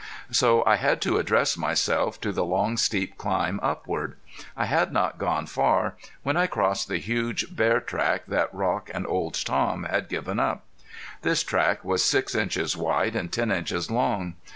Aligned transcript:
So 0.31 0.65
I 0.65 0.77
had 0.77 0.99
to 1.01 1.19
address 1.19 1.55
myself 1.55 2.19
to 2.21 2.31
the 2.31 2.43
long 2.43 2.75
steep 2.75 3.19
climb 3.19 3.59
upward. 3.61 4.17
I 4.57 4.65
had 4.65 4.91
not 4.91 5.19
gone 5.19 5.45
far 5.45 5.93
when 6.23 6.35
I 6.35 6.47
crossed 6.47 6.87
the 6.87 6.97
huge 6.97 7.55
bear 7.55 7.79
track 7.79 8.25
that 8.27 8.51
Rock 8.51 8.89
and 8.91 9.05
Old 9.05 9.35
Tom 9.45 9.83
had 9.83 10.09
given 10.09 10.39
up. 10.39 10.65
This 11.21 11.43
track 11.43 11.85
was 11.85 12.03
six 12.03 12.33
inches 12.33 12.75
wide 12.75 13.15
and 13.15 13.31
ten 13.31 13.51
inches 13.51 13.91
long. 13.91 14.33